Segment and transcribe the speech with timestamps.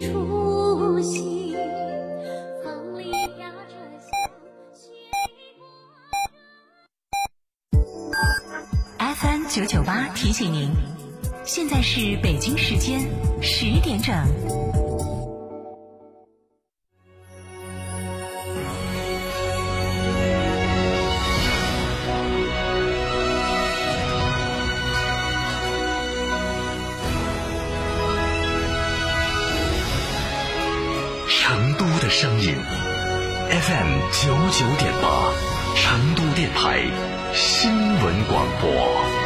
[0.00, 4.08] 初心，里飘着香
[4.72, 4.88] 雪
[8.98, 10.70] FM 九九八提醒您，
[11.44, 13.06] 现在是北京时间
[13.42, 14.14] 十点整。
[33.48, 35.32] ，FM 九九点八，
[35.76, 36.82] 成都电台
[37.32, 37.70] 新
[38.02, 39.25] 闻广播。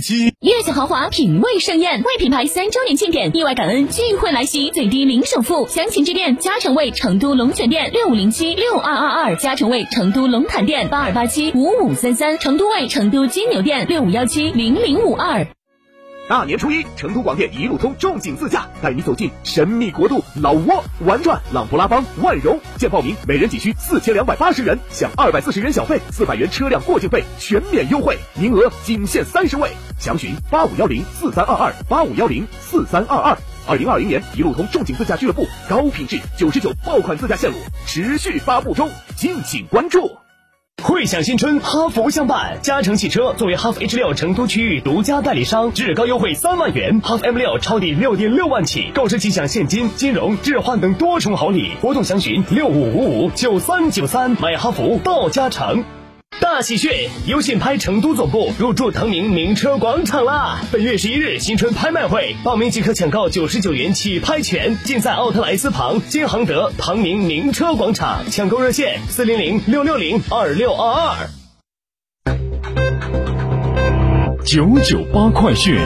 [0.00, 0.34] 七。
[0.40, 15.46] 悦享豪华，品味盛宴，为品牌三周年庆典，意外感恩聚会来袭，最低零首付，详情致电嘉诚味成都龙泉店六五零七六二二二，嘉诚味成都龙潭店八二八七五五三三，成都味成都金牛店六五幺七零零五二。
[16.28, 22.60] 大年初一，成都广电一路通重景自驾，带你走进神秘国度老挝，玩转琅勃拉邦、万荣。
[22.76, 33.38] 现报名，每人仅需四千两百八十元，享二百四十元小费、四百元车辆过境费全免优惠，名额仅限三十位，详询八五幺零四三二二八五幺零四三二二。
[33.66, 40.18] 二零二零年一路通重景自驾俱乐部高品质九十九爆款自驾线路持续发布中，敬请关注。
[40.82, 42.56] 会享新春，哈弗相伴。
[42.62, 51.72] 嘉诚汽车作为哈弗 H 六成都区域独家代理商，至高优惠三万元，哈弗 M 六超低六点六万起，购车即享现金、金融、置换等多重好礼。
[51.80, 55.84] 活动详询六五五五九三九三，买哈弗到嘉诚。
[56.40, 56.90] 大喜讯！
[57.26, 60.60] 优信拍成都总部入驻腾明名车广场啦！
[60.70, 68.30] 本月十一日新春拍卖会，报名即可抢购九十九元起拍权，尽在奥特莱斯旁金航德腾明名车广场。
[68.30, 71.28] 抢购热线：四零零六六零二六二二。
[74.44, 75.76] 九九八快讯。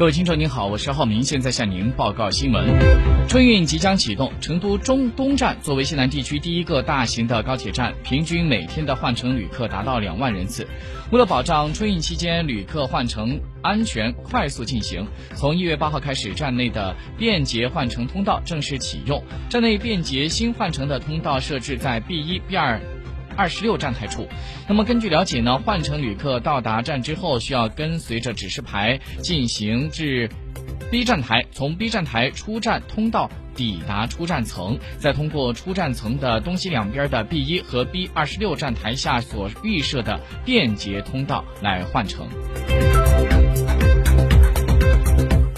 [0.00, 2.66] 各位听众您好，我是浩明，现在向您报告新闻。
[3.28, 10.66] 春运即将启动，成都中东站作为西南地区第一个大型的高铁站，平均每天的换乘旅客达到两万人次。
[11.12, 19.22] 为了保障春运期间旅客换乘安全快速进行，从一月八号开始，站内的便捷换乘通道正式启用。
[19.50, 22.80] 站内便捷新换乘的通道设置在 B 一、B 二。
[23.36, 24.28] 二十六站台处，
[24.68, 30.28] 那么根据了解呢，换乘旅客到达站之后，需要跟随着指示牌进行至
[30.90, 42.26] B 站台，从 B 站台出站通道抵达出站层，再通过出站层的东西两边的 B 一和 B 二十六站台下所预设的便捷通道来换乘。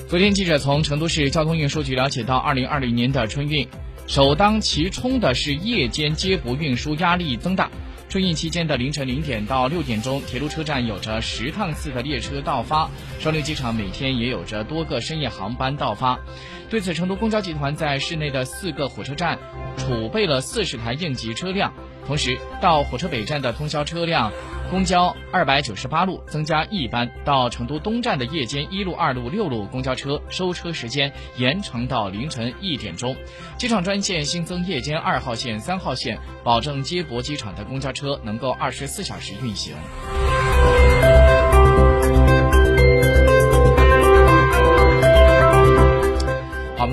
[0.09, 3.67] 昨天，记者从成都市交通运输局了解到，二零二零年的春运。
[4.13, 7.71] 首当其冲的是夜间接驳运输压力增大。
[8.11, 16.21] 春运期间的凌晨零点到六点钟，铁路车站有着十趟次的列车到发，双流机场每天也有着多个深夜航班到发。
[16.69, 19.39] 对此，成都公交集团在市内的四个火车站
[19.79, 21.73] 储备了四十台应急车辆，
[22.07, 24.33] 同时到火车北站的通宵车辆。
[24.71, 33.15] 公交二百九十八路增加一班，到成都东站的夜间一路、二路、六路公交车收车时间延长到凌晨一点钟。
[33.59, 39.75] 机场专线新增夜间二号线、三号线，保证接驳机场的公交车能够二十四小时运行。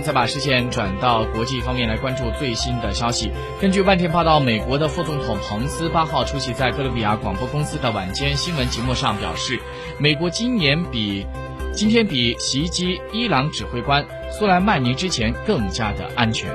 [0.01, 3.31] 再把视线转到国际方面来关注最新的消息。
[3.60, 9.60] 根据外电报道，美国的副总统彭斯八号出席在哥伦比亚广播公司的晚间新闻节目上表示，
[10.00, 11.25] 美国今年比
[11.74, 16.50] 今天比袭击伊朗指挥官苏莱曼尼之前更加的安全。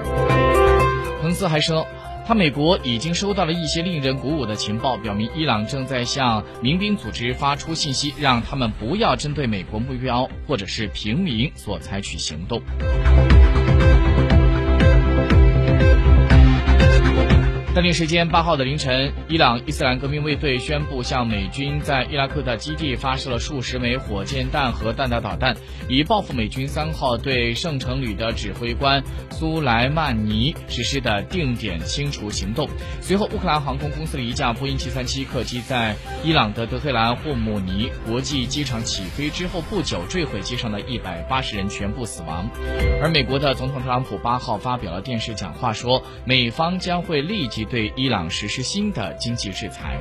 [1.20, 1.86] 彭斯还说。
[2.26, 12.62] 他美国已经收到了一些令人鼓舞的情报，表明伊朗正在向民兵组织发出信息，让他们不要针对美国目标或者是平民所采取行动。
[17.74, 25.56] 当地时间八号的凌晨，伊朗伊斯兰革命卫队宣布向美军在伊拉克的基地发射了数十枚火箭弹和弹道导弹，
[25.88, 32.68] 以报复美军三号对圣城旅的指挥官苏莱曼尼实施的定点清除行动。
[33.00, 42.48] 随后，乌克兰航空公司的一架波音737客机在伊朗的德黑兰霍姆尼国际机场起飞之后不久坠毁，机上的一百八十人全部死亡。
[43.02, 47.63] 而美国的总统特朗普八号发表了电视讲话，说美方将会立即。
[47.64, 49.98] 对伊朗实施新的经济制裁。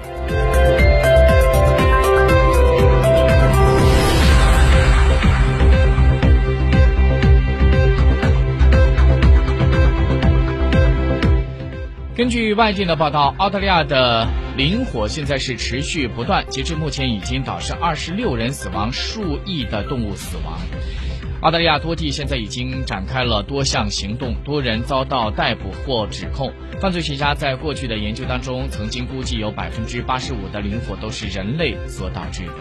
[12.16, 20.60] 根据外界的报道，澳大利亚的林火现在是持续不断，截至目前已经导致二十六人死亡，数亿的动物死亡。
[21.42, 26.54] 澳大利亚多地现在已经展开了多项行动，多人遭到逮捕或指控。
[26.80, 32.54] 犯罪学家在过去的研究当中，曾经估计有百分之八十五的林火都是人类所导致的。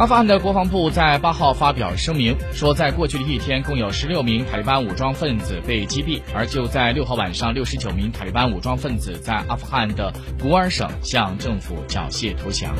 [0.00, 10.10] 阿富汗的国防部在八号发表声明，说在过去的一天，共有十六名塔利班武装分子被击毙，而就在六号晚上，六十九名塔利班武装分子在阿富汗的
[10.40, 12.74] 古尔省向政府缴械投降。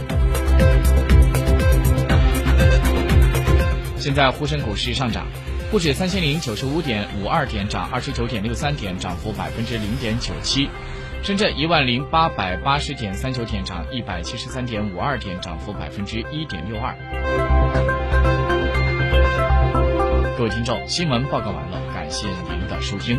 [3.98, 5.26] 现在沪深股市上涨，
[5.70, 10.70] 沪指三千零九十五点五二点，涨二十九点六三点，涨幅百分之零点九七。
[11.22, 16.96] 深圳一万零八百八十点三九点涨一百七十三点五二点，涨幅百分之一点六二。
[20.38, 23.18] 各位听众，新闻报告完了，感谢您的收听，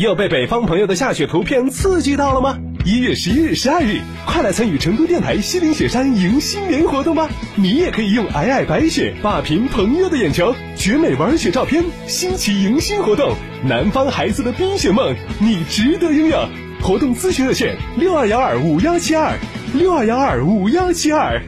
[0.00, 2.58] 又被北方朋友的下雪图片刺激到了吗？
[2.86, 7.28] 一月十一日、十二日，快来参与成都电台西岭雪山迎新年活动吧！
[7.54, 16.48] 你也可以用皑皑白雪霸屏朋友的眼球，绝美玩雪照片，新奇迎新活动，南方孩子的冰雪梦，你值得拥有！
[16.80, 19.36] 活动咨询热线：六二幺二五幺七二，
[19.74, 21.42] 六二幺二五幺七二。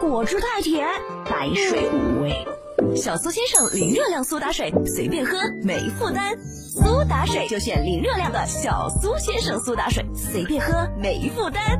[0.00, 0.86] 果汁太甜，
[1.28, 2.53] 白水无味。
[2.96, 6.32] 小苏先生零热量苏打水，随便喝没负担。
[6.38, 11.78] 苏打水就选零热量的小苏先生苏打水，随便喝没负担。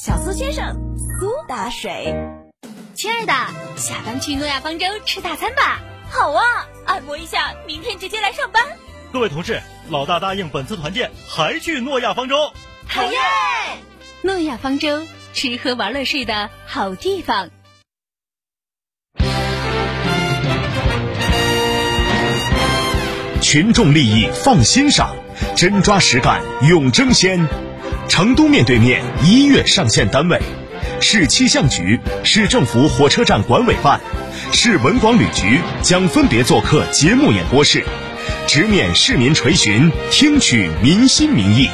[0.00, 0.72] 小苏先生
[1.18, 2.14] 苏打水，
[2.94, 3.32] 亲爱的，
[3.76, 5.80] 下班去诺亚方舟吃大餐吧。
[6.08, 6.44] 好啊，
[6.86, 8.62] 按摩一下，明天直接来上班。
[9.12, 9.60] 各位同事，
[9.90, 12.36] 老大答应本次团建还去诺亚方舟。
[12.86, 13.18] 好耶！
[14.22, 17.50] 诺亚方舟，吃喝玩乐睡的好地方。
[23.52, 25.14] 群众利益放心上，
[25.54, 26.40] 真抓实干
[26.70, 27.46] 永争先。
[28.08, 30.40] 成都面对面一月上线单位：
[31.02, 34.00] 市气象局、市政府火车站管委办、
[34.52, 37.84] 市文广旅局将分别做客节目演播室，
[38.46, 41.68] 直面市民垂询，听取民心民意。